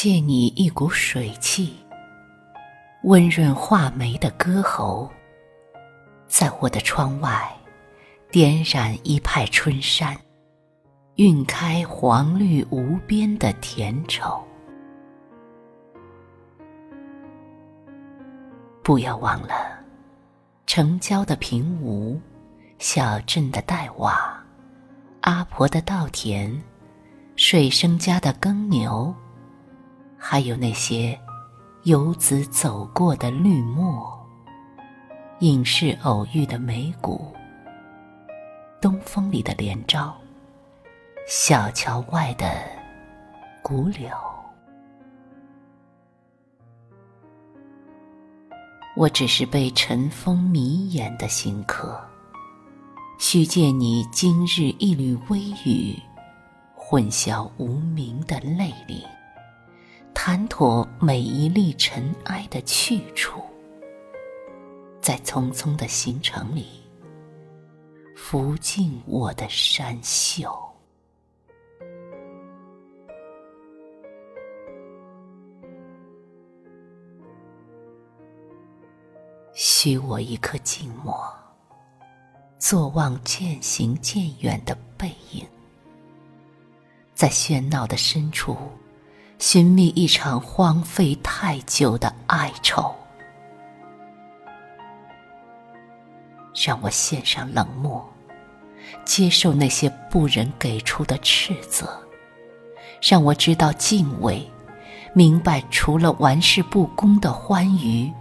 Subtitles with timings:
[0.00, 1.74] 借你一股水气，
[3.02, 5.10] 温润画眉的歌喉，
[6.28, 7.52] 在我的窗外
[8.30, 10.16] 点染一派春山，
[11.16, 14.40] 晕开黄绿无边的甜愁。
[18.84, 19.80] 不要忘了，
[20.64, 22.16] 城郊的平芜，
[22.78, 24.40] 小镇的黛瓦，
[25.22, 26.56] 阿婆的稻田，
[27.34, 29.12] 水生家的耕牛。
[30.30, 31.18] 还有那些
[31.84, 34.14] 游子走过的绿墨，
[35.38, 37.34] 影视偶遇的眉骨，
[38.78, 40.14] 东风里的连招，
[41.26, 42.62] 小桥外的
[43.62, 44.10] 古柳。
[48.96, 51.98] 我只是被尘封迷眼的行客，
[53.18, 55.98] 须借你今日一缕微雨，
[56.76, 59.02] 混淆无名的泪淋。
[60.30, 63.42] 谈妥每一粒尘埃的去处，
[65.00, 66.66] 在匆匆的行程里，
[68.14, 70.54] 拂尽我的衫袖。
[79.54, 81.26] 许我一颗静默，
[82.58, 85.48] 坐望渐行渐远的背影，
[87.14, 88.54] 在喧闹的深处。
[89.38, 92.92] 寻觅一场荒废太久的哀愁，
[96.66, 98.04] 让我献上冷漠，
[99.04, 101.88] 接受那些不忍给出的斥责，
[103.00, 104.44] 让我知道敬畏，
[105.12, 108.12] 明白除了玩世不恭的欢愉，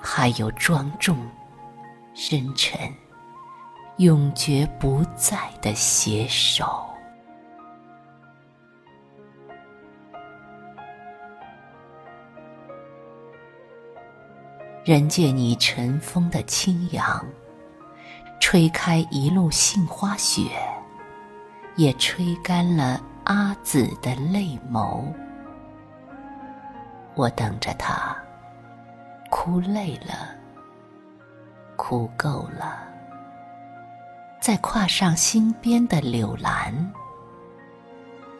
[0.00, 1.14] 还有庄重、
[2.14, 2.80] 深沉、
[3.98, 6.86] 永绝不在的携手。
[14.86, 17.26] 人借你尘封的清扬，
[18.38, 20.44] 吹开一路杏花雪，
[21.74, 25.02] 也吹干了阿紫的泪眸。
[27.16, 28.16] 我等着他，
[29.28, 30.28] 哭累了，
[31.74, 32.78] 哭够了，
[34.40, 36.72] 再跨上新编的柳兰，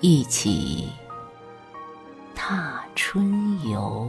[0.00, 0.92] 一起
[2.36, 4.08] 踏春游。